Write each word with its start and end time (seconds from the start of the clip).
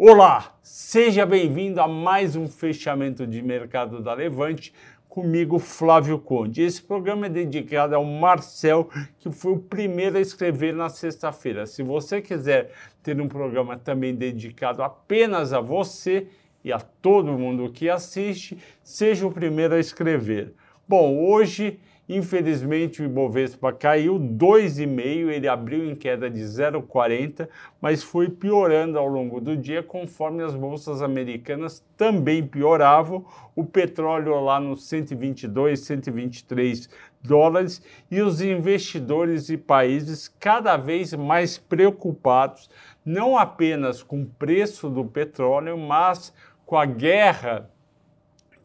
Olá, 0.00 0.56
seja 0.62 1.26
bem-vindo 1.26 1.80
a 1.80 1.88
mais 1.88 2.36
um 2.36 2.46
fechamento 2.46 3.26
de 3.26 3.42
mercado 3.42 4.00
da 4.00 4.14
Levante 4.14 4.72
comigo, 5.08 5.58
Flávio 5.58 6.20
Conde. 6.20 6.62
Esse 6.62 6.80
programa 6.80 7.26
é 7.26 7.28
dedicado 7.28 7.96
ao 7.96 8.04
Marcel, 8.04 8.88
que 9.18 9.28
foi 9.28 9.54
o 9.54 9.58
primeiro 9.58 10.16
a 10.16 10.20
escrever 10.20 10.72
na 10.72 10.88
sexta-feira. 10.88 11.66
Se 11.66 11.82
você 11.82 12.22
quiser 12.22 12.70
ter 13.02 13.20
um 13.20 13.26
programa 13.26 13.76
também 13.76 14.14
dedicado 14.14 14.84
apenas 14.84 15.52
a 15.52 15.60
você 15.60 16.28
e 16.62 16.72
a 16.72 16.78
todo 16.78 17.36
mundo 17.36 17.72
que 17.72 17.90
assiste, 17.90 18.56
seja 18.84 19.26
o 19.26 19.32
primeiro 19.32 19.74
a 19.74 19.80
escrever. 19.80 20.54
Bom, 20.86 21.26
hoje 21.26 21.80
Infelizmente, 22.08 23.02
o 23.02 23.04
Ibovespa 23.04 23.70
caiu 23.70 24.18
2,5, 24.18 25.30
ele 25.30 25.46
abriu 25.46 25.84
em 25.84 25.94
queda 25.94 26.30
de 26.30 26.40
0,40, 26.40 27.46
mas 27.82 28.02
foi 28.02 28.30
piorando 28.30 28.98
ao 28.98 29.06
longo 29.06 29.40
do 29.40 29.54
dia 29.54 29.82
conforme 29.82 30.42
as 30.42 30.54
bolsas 30.54 31.02
americanas 31.02 31.84
também 31.98 32.46
pioravam. 32.46 33.26
O 33.54 33.62
petróleo 33.62 34.40
lá 34.40 34.58
nos 34.58 34.88
122, 34.88 35.80
123 35.80 36.88
dólares 37.22 37.82
e 38.10 38.22
os 38.22 38.40
investidores 38.40 39.50
e 39.50 39.58
países 39.58 40.28
cada 40.40 40.76
vez 40.76 41.12
mais 41.12 41.58
preocupados 41.58 42.70
não 43.04 43.36
apenas 43.36 44.02
com 44.02 44.22
o 44.22 44.26
preço 44.26 44.88
do 44.88 45.04
petróleo, 45.04 45.76
mas 45.76 46.32
com 46.64 46.76
a 46.76 46.84
guerra 46.84 47.70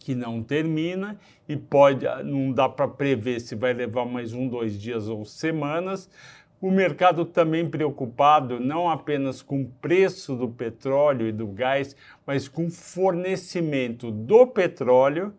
que 0.04 0.14
não 0.14 0.44
termina 0.44 1.18
e 1.48 1.56
pode, 1.56 2.06
não 2.26 2.52
dá 2.52 2.68
para 2.68 2.90
prever 2.90 3.40
se 3.40 3.56
vai 3.56 3.74
levar 3.74 4.06
mais 4.06 4.34
um, 4.34 4.50
dois 4.50 4.80
dias 4.80 5.08
ou 5.08 5.24
semanas. 5.24 6.10
O 6.62 6.70
mercado 6.70 7.24
também 7.24 7.70
preocupado 7.70 8.60
não 8.60 8.90
apenas 8.90 9.42
com 9.42 9.62
o 9.62 9.70
preço 9.82 10.36
do 10.36 10.50
petróleo 10.50 11.28
e 11.28 11.32
do 11.32 11.48
gás, 11.48 11.96
mas 12.26 12.50
com 12.50 12.66
o 12.66 12.70
fornecimento 12.70 14.12
do 14.12 14.46
petróleo, 14.46 15.34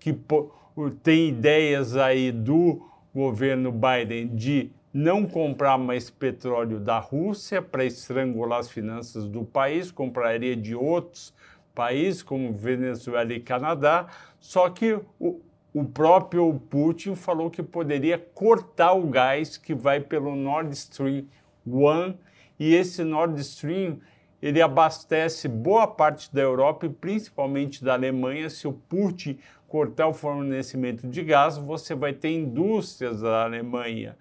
que 0.00 0.18
tem 1.02 1.28
ideias 1.28 1.94
aí 1.94 2.32
do 2.32 2.88
governo 3.14 3.70
Biden 3.70 4.28
de 4.28 4.70
não 4.92 5.26
comprar 5.26 5.76
mais 5.76 6.08
petróleo 6.08 6.80
da 6.80 6.98
Rússia 6.98 7.60
para 7.60 7.84
estrangular 7.84 8.60
as 8.60 8.70
finanças 8.70 9.28
do 9.28 9.44
país, 9.44 9.90
compraria 9.90 10.56
de 10.56 10.74
outros 10.74 11.34
países 11.78 12.24
como 12.24 12.52
Venezuela 12.52 13.32
e 13.32 13.38
Canadá, 13.38 14.08
só 14.40 14.68
que 14.68 14.98
o, 15.20 15.40
o 15.72 15.84
próprio 15.84 16.52
Putin 16.68 17.14
falou 17.14 17.48
que 17.48 17.62
poderia 17.62 18.18
cortar 18.18 18.94
o 18.94 19.06
gás 19.06 19.56
que 19.56 19.76
vai 19.76 20.00
pelo 20.00 20.34
Nord 20.34 20.74
Stream 20.74 21.28
1 21.64 22.14
e 22.58 22.74
esse 22.74 23.04
Nord 23.04 23.40
Stream 23.40 24.00
ele 24.42 24.60
abastece 24.60 25.46
boa 25.46 25.86
parte 25.86 26.34
da 26.34 26.40
Europa 26.40 26.86
e 26.86 26.88
principalmente 26.88 27.84
da 27.84 27.92
Alemanha. 27.92 28.50
Se 28.50 28.66
o 28.66 28.72
Putin 28.72 29.38
cortar 29.68 30.08
o 30.08 30.12
fornecimento 30.12 31.06
de 31.06 31.22
gás, 31.22 31.56
você 31.58 31.94
vai 31.94 32.12
ter 32.12 32.30
indústrias 32.30 33.20
da 33.20 33.44
Alemanha 33.44 34.16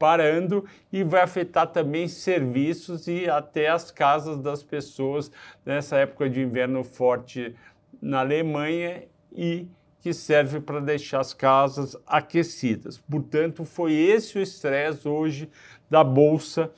parando 0.00 0.64
e 0.90 1.04
vai 1.04 1.20
afetar 1.20 1.66
também 1.66 2.08
serviços 2.08 3.06
e 3.06 3.28
até 3.28 3.68
as 3.68 3.90
casas 3.90 4.38
das 4.38 4.62
pessoas 4.62 5.30
nessa 5.62 5.98
época 5.98 6.30
de 6.30 6.40
inverno 6.40 6.82
forte 6.82 7.54
na 8.00 8.20
Alemanha 8.20 9.02
e 9.30 9.68
que 10.00 10.14
serve 10.14 10.58
para 10.58 10.80
deixar 10.80 11.20
as 11.20 11.34
casas 11.34 11.94
aquecidas. 12.06 12.96
Portanto, 12.96 13.62
foi 13.62 13.92
esse 13.92 14.38
o 14.38 14.40
estresse 14.40 15.06
hoje 15.06 15.50
da 15.90 16.02
bolsa 16.02 16.72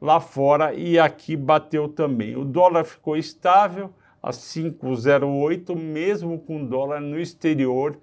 lá 0.00 0.18
fora 0.18 0.72
e 0.72 0.98
aqui 0.98 1.36
bateu 1.36 1.86
também. 1.88 2.34
O 2.36 2.44
dólar 2.44 2.84
ficou 2.84 3.18
estável 3.18 3.92
a 4.22 4.30
5,08, 4.30 5.76
mesmo 5.76 6.38
com 6.38 6.64
dólar 6.64 7.02
no 7.02 7.20
exterior 7.20 7.98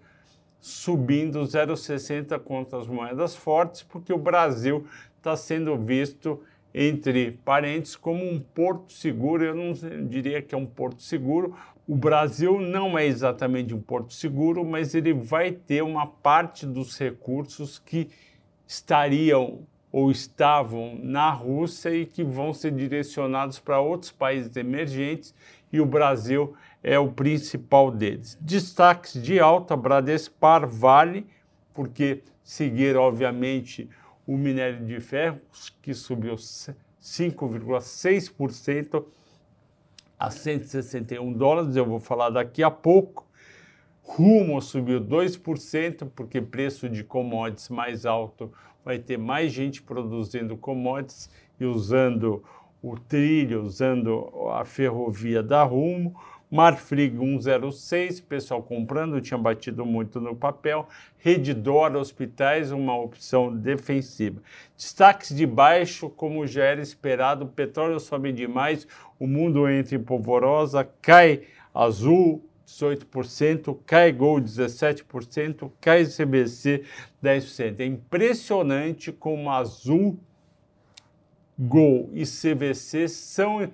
subindo 0.59 1.39
0,60 1.39 2.39
contra 2.39 2.79
as 2.79 2.87
moedas 2.87 3.35
fortes, 3.35 3.83
porque 3.83 4.11
o 4.11 4.17
Brasil 4.17 4.85
está 5.17 5.35
sendo 5.35 5.77
visto 5.77 6.41
entre 6.73 7.31
parentes 7.43 7.95
como 7.95 8.23
um 8.23 8.39
porto 8.39 8.93
seguro. 8.93 9.43
Eu 9.43 9.55
não 9.55 9.73
diria 10.07 10.41
que 10.41 10.53
é 10.53 10.57
um 10.57 10.65
porto 10.65 11.01
seguro. 11.01 11.55
O 11.87 11.95
Brasil 11.95 12.59
não 12.59 12.97
é 12.97 13.05
exatamente 13.05 13.73
um 13.73 13.81
porto 13.81 14.13
seguro, 14.13 14.63
mas 14.63 14.93
ele 14.93 15.13
vai 15.13 15.51
ter 15.51 15.81
uma 15.81 16.05
parte 16.05 16.65
dos 16.65 16.97
recursos 16.97 17.79
que 17.79 18.09
estariam 18.67 19.61
ou 19.91 20.11
estavam 20.11 20.99
na 21.01 21.31
Rússia 21.31 21.89
e 21.89 22.05
que 22.05 22.23
vão 22.23 22.53
ser 22.53 22.71
direcionados 22.71 23.57
para 23.57 23.79
outros 23.79 24.11
países 24.11 24.55
emergentes 24.55 25.33
e 25.71 25.79
o 25.79 25.85
Brasil 25.85 26.55
é 26.83 26.97
o 26.97 27.11
principal 27.11 27.91
deles. 27.91 28.37
Destaques 28.39 29.21
de 29.21 29.39
alta, 29.39 29.75
Bradespar, 29.75 30.65
Vale, 30.67 31.27
porque 31.73 32.23
seguiram, 32.43 33.01
obviamente, 33.01 33.89
o 34.25 34.37
minério 34.37 34.85
de 34.85 34.99
ferro, 34.99 35.39
que 35.81 35.93
subiu 35.93 36.35
5,6% 36.35 39.05
a 40.19 40.29
161 40.29 41.31
dólares, 41.31 41.75
eu 41.75 41.85
vou 41.85 41.99
falar 41.99 42.29
daqui 42.29 42.61
a 42.61 42.69
pouco. 42.69 43.25
Rumo 44.03 44.61
subiu 44.61 44.99
2%, 44.99 46.09
porque 46.15 46.41
preço 46.41 46.89
de 46.89 47.03
commodities 47.03 47.69
mais 47.69 48.05
alto 48.05 48.51
vai 48.83 48.99
ter 48.99 49.17
mais 49.17 49.51
gente 49.51 49.81
produzindo 49.81 50.57
commodities 50.57 51.29
e 51.59 51.65
usando 51.65 52.43
o 52.81 52.97
trilho, 52.97 53.63
usando 53.63 54.29
a 54.51 54.65
ferrovia 54.65 55.43
da 55.43 55.63
Rumo. 55.63 56.19
Marfrig 56.51 57.15
106, 57.15 58.21
pessoal 58.21 58.63
comprando, 58.63 59.21
tinha 59.21 59.37
batido 59.37 59.85
muito 59.85 60.19
no 60.19 60.35
papel. 60.35 60.87
Redditor 61.19 61.95
Hospitais, 61.95 62.71
uma 62.71 62.97
opção 62.97 63.55
defensiva. 63.55 64.41
Destaques 64.75 65.35
de 65.35 65.45
baixo, 65.45 66.09
como 66.09 66.47
já 66.47 66.63
era 66.63 66.81
esperado, 66.81 67.45
petróleo 67.45 67.99
sobe 67.99 68.33
demais, 68.33 68.87
o 69.19 69.27
mundo 69.27 69.69
entra 69.69 69.95
em 69.95 70.01
polvorosa, 70.01 70.89
cai 71.01 71.43
azul 71.73 72.43
18%, 72.65 73.77
cai 73.85 74.11
Gol 74.11 74.41
17%, 74.41 75.71
cai 75.79 76.05
CBC 76.05 76.83
10%. 77.23 77.79
É 77.79 77.85
impressionante 77.85 79.11
como 79.11 79.51
azul, 79.51 80.19
Gol 81.57 82.09
e 82.13 82.23
CVC 82.23 83.09
são 83.09 83.69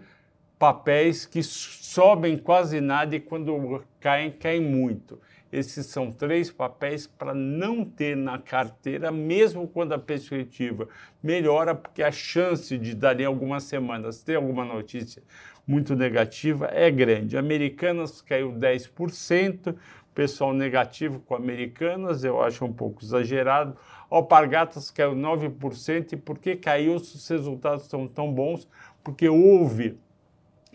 papéis 0.65 1.27
que 1.27 1.43
sobem 1.43 2.39
quase 2.39 2.81
nada 2.81 3.15
e 3.15 3.19
quando 3.19 3.83
caem, 3.99 4.31
caem 4.31 4.59
muito. 4.59 5.21
Esses 5.51 5.85
são 5.85 6.11
três 6.11 6.49
papéis 6.49 7.05
para 7.05 7.35
não 7.35 7.85
ter 7.85 8.17
na 8.17 8.39
carteira, 8.39 9.11
mesmo 9.11 9.67
quando 9.67 9.93
a 9.93 9.99
perspectiva 9.99 10.87
melhora, 11.21 11.75
porque 11.75 12.01
a 12.01 12.11
chance 12.11 12.79
de 12.79 12.95
dali 12.95 13.23
algumas 13.23 13.65
semanas 13.65 14.23
ter 14.23 14.37
alguma 14.37 14.65
notícia 14.65 15.21
muito 15.67 15.95
negativa 15.95 16.67
é 16.73 16.89
grande. 16.89 17.37
Americanas 17.37 18.19
caiu 18.19 18.51
10%, 18.51 19.75
pessoal 20.15 20.51
negativo 20.51 21.19
com 21.19 21.35
Americanas, 21.35 22.23
eu 22.23 22.41
acho 22.41 22.65
um 22.65 22.73
pouco 22.73 23.03
exagerado. 23.03 23.77
Alpargatas 24.09 24.89
caiu 24.89 25.13
9%, 25.13 26.13
e 26.13 26.17
por 26.17 26.39
que 26.39 26.55
caiu 26.55 26.97
se 26.97 27.17
os 27.17 27.27
resultados 27.29 27.85
são 27.85 28.07
tão 28.07 28.33
bons? 28.33 28.67
Porque 29.03 29.29
houve 29.29 29.99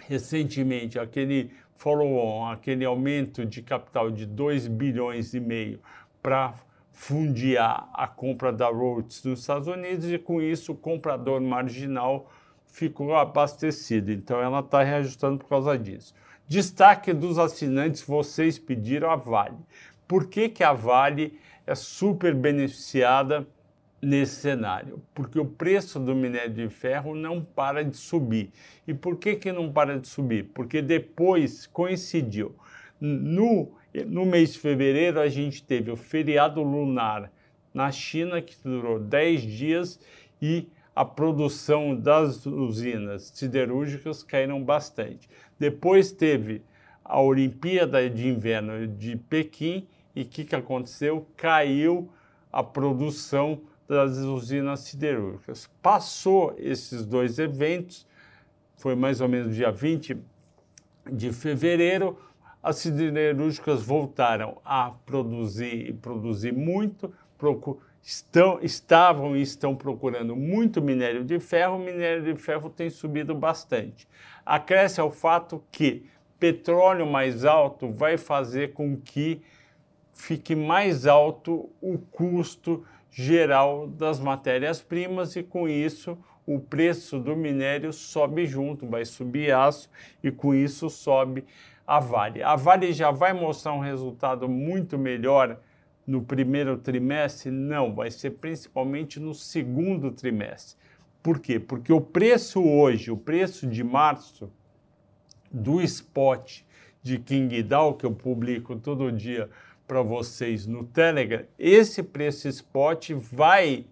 recentemente 0.08 0.98
aquele 0.98 1.50
follow-on, 1.76 2.50
aquele 2.50 2.84
aumento 2.84 3.44
de 3.44 3.62
capital 3.62 4.10
de 4.10 4.26
2 4.26 4.66
bilhões 4.68 5.32
e 5.34 5.40
meio 5.40 5.80
para 6.22 6.54
fundiar 6.92 7.88
a 7.94 8.06
compra 8.06 8.52
da 8.52 8.68
Rhodes 8.68 9.24
nos 9.24 9.40
Estados 9.40 9.68
Unidos 9.68 10.10
e 10.10 10.18
com 10.18 10.42
isso 10.42 10.72
o 10.72 10.76
comprador 10.76 11.40
marginal 11.40 12.30
ficou 12.66 13.16
abastecido. 13.16 14.12
Então 14.12 14.40
ela 14.40 14.60
está 14.60 14.82
reajustando 14.82 15.38
por 15.38 15.48
causa 15.48 15.78
disso. 15.78 16.14
Destaque 16.46 17.12
dos 17.12 17.38
assinantes, 17.38 18.02
vocês 18.02 18.58
pediram 18.58 19.10
a 19.10 19.16
Vale. 19.16 19.56
Por 20.06 20.26
que, 20.26 20.48
que 20.48 20.64
a 20.64 20.72
Vale 20.72 21.38
é 21.66 21.74
super 21.74 22.34
beneficiada 22.34 23.46
nesse 24.00 24.36
cenário? 24.36 25.02
Porque 25.14 25.38
o 25.38 25.44
preço 25.44 26.00
do 26.00 26.14
minério 26.14 26.52
de 26.52 26.68
ferro 26.68 27.14
não 27.14 27.44
para 27.44 27.84
de 27.84 27.96
subir. 27.96 28.50
E 28.86 28.94
por 28.94 29.16
que, 29.16 29.36
que 29.36 29.52
não 29.52 29.72
para 29.72 29.98
de 29.98 30.08
subir? 30.08 30.50
Porque 30.54 30.80
depois 30.80 31.66
coincidiu. 31.66 32.54
No, 33.00 33.72
no 34.06 34.26
mês 34.26 34.52
de 34.52 34.58
fevereiro, 34.58 35.20
a 35.20 35.28
gente 35.28 35.62
teve 35.62 35.90
o 35.90 35.96
feriado 35.96 36.62
lunar 36.62 37.30
na 37.72 37.90
China, 37.90 38.42
que 38.42 38.56
durou 38.62 38.98
10 38.98 39.42
dias, 39.42 40.00
e 40.40 40.68
a 40.94 41.04
produção 41.04 41.94
das 41.94 42.44
usinas 42.44 43.32
siderúrgicas 43.34 44.22
caíram 44.22 44.62
bastante. 44.62 45.28
Depois 45.58 46.12
teve 46.12 46.62
a 47.04 47.20
Olimpíada 47.20 48.08
de 48.08 48.28
Inverno 48.28 48.86
de 48.86 49.16
Pequim, 49.16 49.86
e 50.14 50.22
o 50.22 50.26
que, 50.26 50.44
que 50.44 50.56
aconteceu? 50.56 51.26
Caiu 51.36 52.10
a 52.52 52.62
produção 52.62 53.62
das 53.90 54.18
usinas 54.18 54.80
siderúrgicas. 54.80 55.68
Passou 55.82 56.54
esses 56.56 57.04
dois 57.04 57.40
eventos, 57.40 58.06
foi 58.76 58.94
mais 58.94 59.20
ou 59.20 59.28
menos 59.28 59.52
dia 59.52 59.72
20 59.72 60.16
de 61.10 61.32
fevereiro, 61.32 62.16
as 62.62 62.76
siderúrgicas 62.76 63.82
voltaram 63.82 64.58
a 64.64 64.92
produzir 65.04 65.88
e 65.88 65.92
produzir 65.92 66.52
muito, 66.52 67.12
estão, 68.00 68.60
estavam 68.62 69.36
e 69.36 69.42
estão 69.42 69.74
procurando 69.74 70.36
muito 70.36 70.80
minério 70.80 71.24
de 71.24 71.40
ferro, 71.40 71.74
o 71.74 71.80
minério 71.80 72.22
de 72.22 72.36
ferro 72.36 72.70
tem 72.70 72.90
subido 72.90 73.34
bastante. 73.34 74.06
Acresce 74.46 75.00
ao 75.00 75.10
fato 75.10 75.64
que 75.72 76.06
petróleo 76.38 77.06
mais 77.06 77.44
alto 77.44 77.90
vai 77.90 78.16
fazer 78.16 78.72
com 78.72 78.96
que 78.96 79.42
fique 80.12 80.54
mais 80.54 81.06
alto 81.06 81.68
o 81.80 81.98
custo 81.98 82.84
geral 83.10 83.86
das 83.86 84.20
matérias-primas 84.20 85.36
e 85.36 85.42
com 85.42 85.68
isso 85.68 86.16
o 86.46 86.58
preço 86.58 87.18
do 87.18 87.36
minério 87.36 87.92
sobe 87.92 88.46
junto, 88.46 88.86
vai 88.86 89.04
subir 89.04 89.52
aço 89.52 89.90
e 90.22 90.30
com 90.30 90.54
isso 90.54 90.88
sobe 90.88 91.44
a 91.86 92.00
Vale. 92.00 92.42
A 92.42 92.56
Vale 92.56 92.92
já 92.92 93.10
vai 93.10 93.32
mostrar 93.32 93.72
um 93.72 93.80
resultado 93.80 94.48
muito 94.48 94.96
melhor 94.98 95.58
no 96.06 96.24
primeiro 96.24 96.76
trimestre? 96.76 97.50
Não, 97.50 97.94
vai 97.94 98.10
ser 98.10 98.30
principalmente 98.32 99.20
no 99.20 99.34
segundo 99.34 100.10
trimestre. 100.10 100.76
Por 101.22 101.38
quê? 101.38 101.60
Porque 101.60 101.92
o 101.92 102.00
preço 102.00 102.62
hoje, 102.62 103.10
o 103.10 103.16
preço 103.16 103.66
de 103.66 103.84
março 103.84 104.50
do 105.50 105.80
spot 105.82 106.62
de 107.02 107.18
Qingdao, 107.18 107.94
que 107.94 108.06
eu 108.06 108.12
publico 108.12 108.76
todo 108.76 109.12
dia 109.12 109.48
para 109.90 110.02
vocês 110.02 110.68
no 110.68 110.84
Telegram, 110.84 111.44
esse 111.58 112.00
preço 112.00 112.46
spot 112.46 113.10
vai 113.10 113.86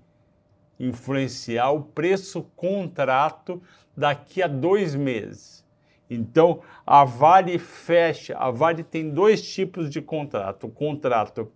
influenciar 0.79 1.73
o 1.73 1.83
preço 1.83 2.45
contrato 2.55 3.61
daqui 3.97 4.41
a 4.41 4.47
dois 4.47 4.95
meses. 4.95 5.67
Então, 6.09 6.61
a 6.87 7.05
Vale 7.05 7.59
fecha, 7.59 8.39
a 8.39 8.49
Vale 8.49 8.85
tem 8.85 9.11
dois 9.11 9.43
tipos 9.43 9.91
de 9.91 10.01
contrato. 10.01 10.69
O 10.69 10.71
contrato 10.71 11.51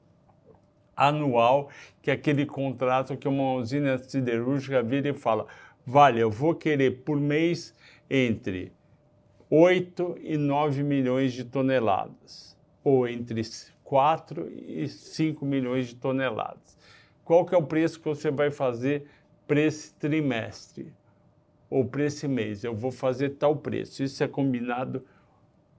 anual, 0.96 1.68
que 2.02 2.10
é 2.10 2.14
aquele 2.14 2.44
contrato 2.44 3.16
que 3.16 3.28
uma 3.28 3.52
usina 3.52 3.96
siderúrgica 3.96 4.82
vira 4.82 5.10
e 5.10 5.14
fala: 5.14 5.46
Vale, 5.86 6.18
eu 6.18 6.32
vou 6.32 6.52
querer 6.52 7.04
por 7.04 7.16
mês 7.16 7.72
entre 8.10 8.72
8 9.48 10.16
e 10.20 10.36
9 10.36 10.82
milhões 10.82 11.32
de 11.32 11.44
toneladas, 11.44 12.58
ou 12.82 13.06
entre 13.06 13.44
4 13.92 14.50
e 14.50 14.88
5 14.88 15.44
milhões 15.44 15.88
de 15.88 15.96
toneladas. 15.96 16.78
Qual 17.22 17.44
que 17.44 17.54
é 17.54 17.58
o 17.58 17.62
preço 17.62 18.00
que 18.00 18.08
você 18.08 18.30
vai 18.30 18.50
fazer 18.50 19.04
para 19.46 19.60
esse 19.60 19.92
trimestre 19.96 20.90
ou 21.68 21.84
para 21.84 22.04
esse 22.04 22.26
mês? 22.26 22.64
Eu 22.64 22.74
vou 22.74 22.90
fazer 22.90 23.34
tal 23.34 23.54
preço. 23.54 24.02
Isso 24.02 24.24
é 24.24 24.26
combinado 24.26 25.04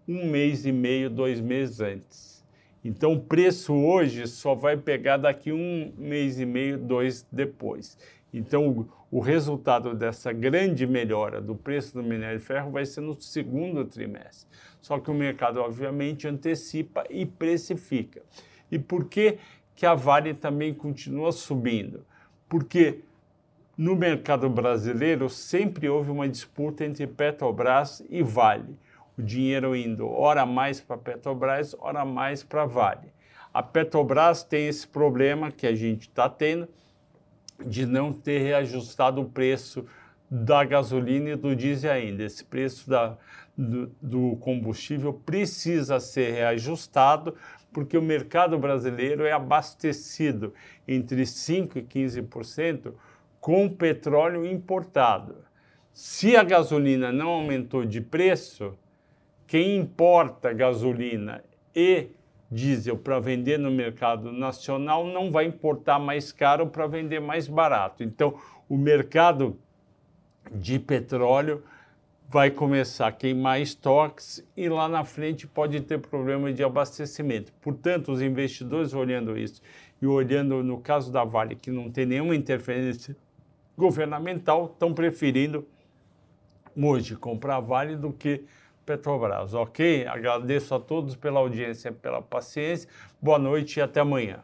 um 0.08 0.30
mês 0.30 0.64
e 0.64 0.72
meio, 0.72 1.10
dois 1.10 1.42
meses 1.42 1.80
antes. 1.80 2.46
Então, 2.86 3.14
o 3.14 3.20
preço 3.20 3.74
hoje 3.74 4.28
só 4.28 4.54
vai 4.54 4.78
pegar 4.78 5.18
daqui 5.18 5.52
um 5.52 5.92
mês 5.98 6.40
e 6.40 6.46
meio, 6.46 6.78
dois 6.78 7.26
depois. 7.32 7.98
Então, 8.32 8.88
o 9.14 9.20
resultado 9.20 9.94
dessa 9.94 10.34
grande 10.34 10.88
melhora 10.88 11.40
do 11.40 11.56
preço 11.56 11.94
do 11.94 12.02
minério 12.02 12.40
de 12.40 12.44
ferro 12.44 12.72
vai 12.72 12.84
ser 12.84 13.02
no 13.02 13.14
segundo 13.22 13.86
trimestre. 13.86 14.50
Só 14.82 14.98
que 14.98 15.12
o 15.12 15.14
mercado, 15.14 15.62
obviamente, 15.62 16.28
antecipa 16.28 17.04
e 17.12 17.24
precifica. 17.24 18.24
E 18.72 18.80
por 18.80 19.06
que, 19.06 19.38
que 19.76 19.86
a 19.86 19.94
Vale 19.94 20.34
também 20.34 20.74
continua 20.74 21.32
subindo? 21.32 22.04
Porque 22.50 23.02
no 23.78 23.96
mercado 23.96 24.50
brasileiro 24.50 25.30
sempre 25.30 25.88
houve 25.88 26.10
uma 26.10 26.28
disputa 26.28 26.84
entre 26.84 27.06
Petrobras 27.06 28.04
e 28.10 28.24
Vale. 28.24 28.76
O 29.16 29.22
dinheiro 29.22 29.76
indo 29.76 30.10
ora 30.10 30.44
mais 30.44 30.82
para 30.82 30.98
Petrobras, 30.98 31.76
ora 31.78 32.04
mais 32.04 32.42
para 32.42 32.66
Vale. 32.66 33.14
A 33.54 33.62
Petrobras 33.62 34.42
tem 34.42 34.68
esse 34.68 34.88
problema 34.88 35.52
que 35.52 35.68
a 35.68 35.76
gente 35.76 36.10
está 36.10 36.28
tendo 36.28 36.68
de 37.66 37.86
não 37.86 38.12
ter 38.12 38.40
reajustado 38.40 39.22
o 39.22 39.30
preço 39.30 39.86
da 40.30 40.64
gasolina 40.64 41.32
e 41.32 41.36
do 41.36 41.56
diesel 41.56 41.92
ainda. 41.92 42.24
Esse 42.24 42.44
preço 42.44 42.90
da, 42.90 43.18
do, 43.58 43.92
do 44.02 44.36
combustível 44.38 45.14
precisa 45.14 46.00
ser 46.00 46.32
reajustado, 46.32 47.36
porque 47.72 47.98
o 47.98 48.02
mercado 48.02 48.58
brasileiro 48.58 49.26
é 49.26 49.32
abastecido 49.32 50.54
entre 50.88 51.24
5% 51.24 51.76
e 51.76 51.82
15% 51.82 52.94
com 53.40 53.70
petróleo 53.70 54.46
importado. 54.46 55.36
Se 55.92 56.36
a 56.36 56.44
gasolina 56.44 57.12
não 57.12 57.30
aumentou 57.30 57.86
de 57.86 58.02
preço, 58.02 58.78
quem 59.46 59.78
importa 59.78 60.52
gasolina 60.52 61.44
e 61.76 62.08
diesel 62.54 62.98
para 62.98 63.20
vender 63.20 63.58
no 63.58 63.72
mercado 63.72 64.32
nacional 64.32 65.06
não 65.06 65.32
vai 65.32 65.46
importar 65.46 66.00
mais 66.00 66.32
caro 66.32 66.68
para 66.68 66.86
vender 66.88 67.20
mais 67.20 67.48
barato. 67.48 68.04
Então, 68.04 68.40
o 68.70 68.78
mercado 68.78 69.58
de 70.52 70.78
petróleo 70.78 71.64
vai 72.30 72.50
começar 72.50 73.08
a 73.08 73.12
queimar 73.12 73.62
estoques 73.62 74.44
e 74.56 74.68
lá 74.68 74.88
na 74.88 75.04
frente 75.04 75.46
pode 75.46 75.82
ter 75.82 76.00
problema 76.00 76.52
de 76.52 76.64
abastecimento. 76.64 77.52
Portanto, 77.62 78.12
os 78.12 78.22
investidores 78.22 78.94
olhando 78.94 79.38
isso 79.38 79.62
e 80.02 80.08
olhando 80.08 80.64
no 80.64 80.80
caso 80.80 81.12
da 81.12 81.24
Vale, 81.24 81.56
que 81.56 81.72
não 81.72 81.92
tem 81.92 82.06
nenhuma 82.06 82.36
interferência 82.36 83.16
governamental, 83.78 84.66
estão 84.66 84.94
preferindo 84.94 85.68
hoje 86.76 87.16
comprar 87.16 87.60
Vale 87.60 87.96
do 87.96 88.12
que 88.12 88.44
Petrobras, 88.86 89.54
ok? 89.54 90.06
Agradeço 90.08 90.76
a 90.76 90.80
todos 90.80 91.16
pela 91.16 91.40
audiência, 91.40 91.92
pela 91.92 92.22
paciência. 92.22 92.90
Boa 93.22 93.40
noite 93.40 93.78
e 93.78 93.82
até 93.82 94.02
amanhã. 94.02 94.44